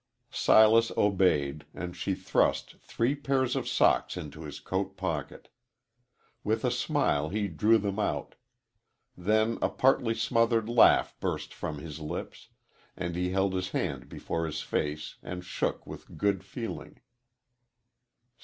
Silas 0.31 0.91
obeyed, 0.97 1.63
and 1.75 1.95
she 1.95 2.15
thrust 2.15 2.75
three 2.79 3.13
pairs 3.13 3.55
of 3.55 3.67
socks 3.67 4.17
into 4.17 4.41
his 4.41 4.59
coat 4.59 4.97
pocket. 4.97 5.47
With 6.43 6.65
a 6.65 6.71
smile 6.71 7.29
he 7.29 7.47
drew 7.47 7.77
them 7.77 7.99
out. 7.99 8.33
Then 9.15 9.59
a 9.61 9.69
partly 9.69 10.15
smothered 10.15 10.67
laugh 10.67 11.13
burst 11.19 11.53
from 11.53 11.77
his 11.77 11.99
lips, 11.99 12.47
and 12.97 13.15
he 13.15 13.29
held 13.29 13.53
his 13.53 13.69
hand 13.69 14.09
before 14.09 14.47
his 14.47 14.61
face 14.61 15.17
and 15.21 15.45
shook 15.45 15.85
with 15.85 16.17
good 16.17 16.43
feeling. 16.43 17.01